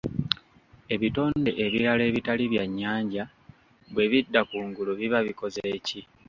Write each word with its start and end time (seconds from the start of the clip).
Ebitonde 0.93 1.51
ebirala 1.65 2.03
ebitali 2.09 2.43
byannyanja 2.51 3.23
bwe 3.93 4.05
bidda 4.11 4.41
kungulu 4.49 4.91
biba 4.99 5.19
bikoze 5.27 5.61
ki? 5.87 5.99